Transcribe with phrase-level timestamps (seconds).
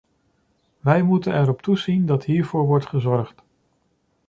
[0.79, 3.43] Wij moeten erop toezien dat hiervoor wordt gezorgd.